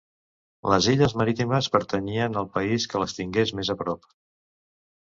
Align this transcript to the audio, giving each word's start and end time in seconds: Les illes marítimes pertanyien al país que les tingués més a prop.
Les 0.73 0.87
illes 0.93 1.13
marítimes 1.21 1.69
pertanyien 1.75 2.41
al 2.43 2.51
país 2.59 2.89
que 2.95 3.05
les 3.05 3.17
tingués 3.21 3.57
més 3.61 3.73
a 3.77 3.79
prop. 3.85 4.15